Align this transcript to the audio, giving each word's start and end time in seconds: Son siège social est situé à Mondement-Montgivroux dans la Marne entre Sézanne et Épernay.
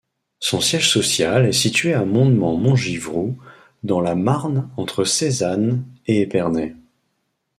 Son 0.39 0.61
siège 0.61 0.89
social 0.89 1.45
est 1.45 1.51
situé 1.51 1.93
à 1.93 2.05
Mondement-Montgivroux 2.05 3.37
dans 3.83 4.01
la 4.01 4.15
Marne 4.15 4.67
entre 4.75 5.03
Sézanne 5.03 5.85
et 6.07 6.21
Épernay. 6.21 6.75